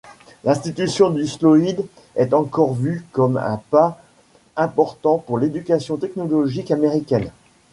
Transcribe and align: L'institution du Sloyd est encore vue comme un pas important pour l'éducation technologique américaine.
L'institution 0.45 1.11
du 1.11 1.27
Sloyd 1.27 1.85
est 2.15 2.33
encore 2.33 2.73
vue 2.73 3.05
comme 3.11 3.37
un 3.37 3.61
pas 3.69 4.01
important 4.55 5.19
pour 5.19 5.37
l'éducation 5.37 5.95
technologique 5.97 6.71
américaine. 6.71 7.29